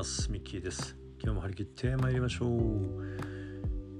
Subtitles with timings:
[0.00, 0.32] ます。
[0.32, 0.96] ミッキーです。
[1.22, 2.48] 今日も張り切って参りましょう、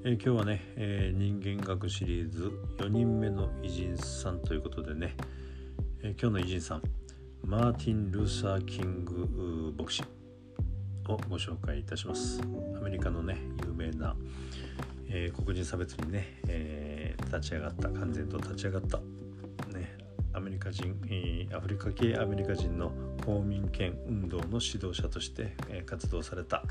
[0.03, 5.15] えー、今日はね、えー、人間学シリーズ4人目の偉人さんということでね、
[6.03, 6.83] えー、今日の偉人さん
[7.45, 10.03] マーティン・ルーサー・キング牧師
[11.07, 12.41] をご紹介いたします。
[12.79, 13.37] アメリカのね
[13.67, 14.17] 有名な、
[15.07, 18.97] え黒人差別にね、え立ち上がった完全と立ち上がった
[19.77, 19.99] ね
[20.33, 20.97] アメリカ人、
[21.55, 22.91] アフリカ系アメリカ人の
[23.25, 25.55] 公民権運動の指導者として
[25.87, 26.65] 活動された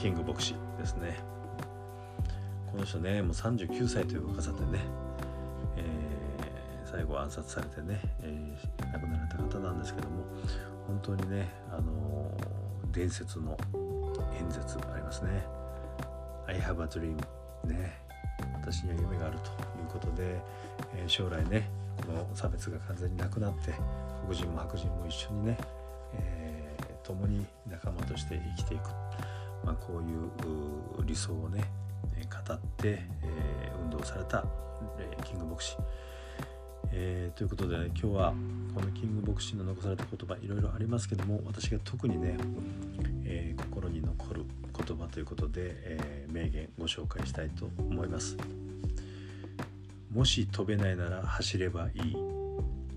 [0.00, 1.18] キング牧師ですね。
[2.70, 4.78] この人ねもう39歳という若さでね、
[5.76, 10.24] えー、最後暗殺されてね、えー、亡くなられた方なんですけども
[10.86, 13.56] 本当にね、あのー、伝説の
[14.40, 15.44] 演説がありますね。
[16.46, 17.16] I have a dream
[17.66, 18.09] ね。
[18.60, 20.40] 私には夢があるということで、
[20.94, 21.68] え、将来ね
[22.06, 23.74] この差別が完全になくなって
[24.26, 25.58] 黒人も白人も一緒にね、
[26.14, 28.88] えー、共に仲間として生きていく、
[29.64, 31.64] まあ、こういう理想をね
[32.46, 34.44] 語って、え、運動された、
[35.24, 35.76] キング牧師、
[36.92, 38.34] えー、ということで、ね、今日は
[38.74, 42.36] このキング牧師の残された言葉いろいろありますけども私が特にね、
[43.32, 44.44] えー、心に残る
[44.76, 45.52] 言葉ということで、
[45.84, 48.36] えー、名言ご紹介したいと思います。
[50.12, 52.16] もし飛べないなら走ればいい。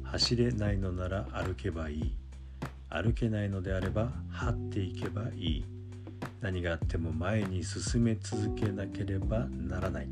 [0.04, 2.14] 走れないのなら歩けばいい。
[2.89, 5.66] 歩けないのであれば這っていけばいい。
[6.42, 10.08] 何があっても前に進め続けなければならない。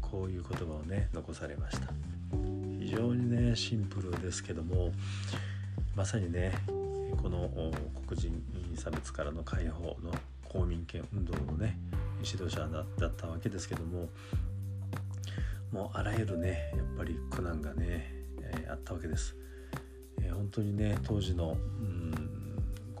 [0.00, 1.88] こういう言葉をね残されました。
[2.80, 4.92] 非常にねシンプルですけども
[5.94, 6.52] まさにね
[7.16, 7.48] この
[8.06, 8.42] 黒人
[8.76, 10.12] 差別からの解放の
[10.48, 11.78] 公民権運動のね
[12.22, 14.08] 指導者だったわけですけども
[15.72, 18.08] もうあらゆるねやっぱり苦難がね、
[18.40, 19.34] えー、あったわけです、
[20.22, 22.14] えー、本当にね当時の、うん、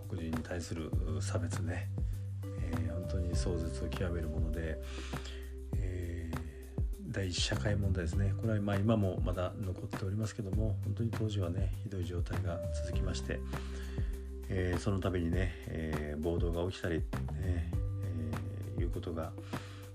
[0.08, 1.88] 黒人に対する差別ね、
[2.60, 4.76] えー、本当に壮絶を極めるもので、
[7.14, 8.34] 第一社会問題ですね。
[8.40, 13.38] これはま今もまだ残っておりますけども本当に当時はねひどい状態が続きまして、
[14.48, 17.70] えその度にね、え暴動が起きたり、ね
[18.78, 19.30] えいうことが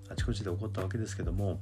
[0.07, 1.59] あちこちで起こったわけですけども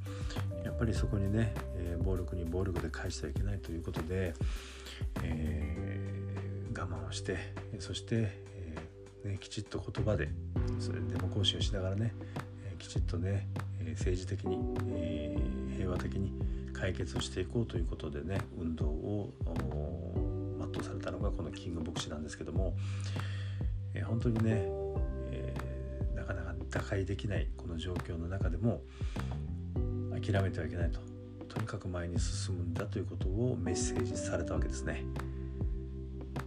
[0.63, 4.35] やっぱりそこにね、え、暴力に暴力で返してはいけないということで、
[5.23, 5.75] え、
[6.77, 7.35] 我慢をして
[7.79, 8.29] そして、
[9.25, 10.29] え、ね、きちっと言葉で
[10.79, 12.13] それデモ行進をしながらね、
[12.71, 13.47] えきちっとね
[13.91, 14.57] 政治的に、
[14.91, 15.37] え
[15.77, 16.31] 平和的に
[16.73, 19.33] 解決をしていこうということでね運動を
[20.73, 22.75] 全うされたのがこのキング牧師なんですけども、
[23.93, 24.67] え本当にね
[26.15, 28.81] なかなか打開できないこの状況の中でも
[30.11, 30.99] 諦めてはいけないと。
[31.47, 35.03] とにかく前に進むんだということをメッセージされたわけですね。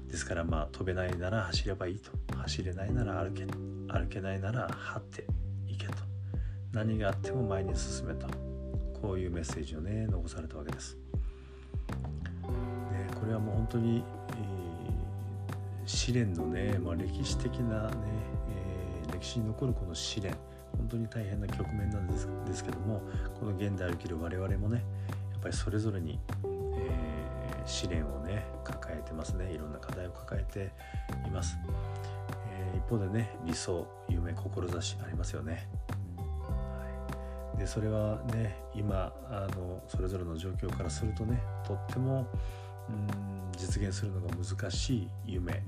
[0.08, 2.10] ですからまあ飛べないなら走ればいいと。
[2.36, 3.44] 走れないなら歩け。
[3.44, 5.24] 歩けないなら張って。
[6.72, 8.26] 何があっても前に進めと
[9.00, 10.96] こういうメッセージをね残されたわけです。
[12.42, 17.96] でこれはもう本当に、えー、試練のね、まあ、歴史的なね
[19.08, 20.34] え歴史に残るこの試練。
[20.76, 23.02] 本当に大変な局面なんですですけども
[23.38, 24.84] この現代を生きる我々もね
[25.32, 26.18] やっぱりそれぞれに、
[26.76, 29.52] えー、試練をね抱えてますね。
[29.52, 30.72] いろんな課題を抱えて
[31.26, 31.58] います、
[32.52, 35.68] えー、一方でね理想夢志ありますよね、
[37.60, 42.26] でそれはね今あのそれぞれの状況からするとねとっても
[42.88, 45.62] うん実現するのが難しい夢、ね、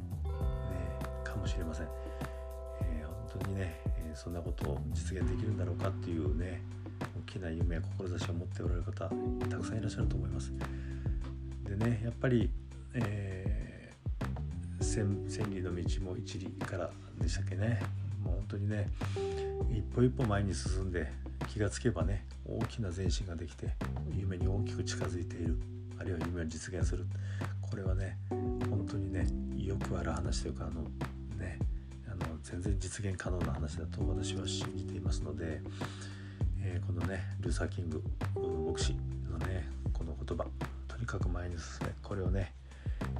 [1.23, 6.63] かもしれません本当にね、えそんなことを実現できるんだろうかっていうね
[7.29, 9.11] 大きな夢や志を持っておられる方
[9.51, 10.53] たくさんいらっしゃると思います。
[11.65, 12.51] でねやっぱり、
[12.95, 17.81] えー、千千里の道も一里からでしたっけね
[18.23, 18.89] もう本当にね
[19.71, 23.75] 一歩一歩前に進んで気がつけばね大きな前進ができて
[24.17, 25.59] 夢に大きく近づいている。
[25.99, 27.07] あるいは夢を実現する。
[27.61, 29.27] これはね本当にね
[29.57, 30.83] よくある話というかあの
[31.39, 31.59] ね
[32.07, 35.61] あの全然実現可能な話だと私は信じていますので、
[36.61, 38.03] えー、このねルーサー・キング
[38.67, 38.95] 牧師
[39.31, 40.45] のねこの言葉
[40.89, 41.93] とにかく前に進め。
[42.03, 42.53] これをね、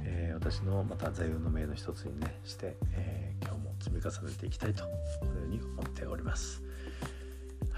[0.03, 4.83] えー、私のまた座右の銘の一つにねして、えー、今日も積み重ねていきたいと
[5.19, 6.61] このように思っております。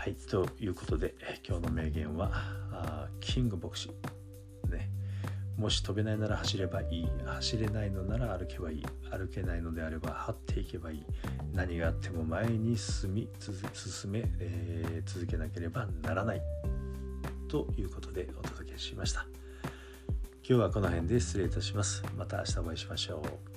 [0.06, 2.30] はいということで今日の名言は
[2.72, 3.90] あキング牧師。
[4.70, 4.92] ね。
[5.58, 7.08] もし飛べないなら走ればいい。
[7.26, 8.86] 走れないのなら歩けばいい。
[9.10, 11.06] 歩けないのであれば張っていけばいい。
[11.54, 13.28] 何があっても前に進み
[13.74, 16.42] 進め、えー、続けなければならない。
[17.48, 19.26] ということでお届けしました。
[20.48, 22.04] 今日はこの辺で失礼いたします。
[22.16, 23.55] また明日お会いしましょう。